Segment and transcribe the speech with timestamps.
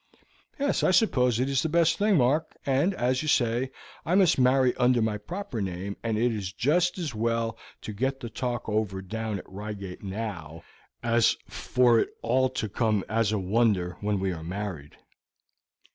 [0.59, 3.69] "Yes, I suppose it is the best thing, Mark, and, as you say,
[4.03, 8.19] I must marry under my proper name, and it is just as well to get
[8.19, 10.63] the talk over down at Reigate now,
[11.03, 14.97] as for it all to come as a wonder when we are married."